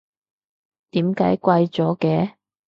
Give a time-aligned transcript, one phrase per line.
[0.89, 2.33] 點解貴咗嘅？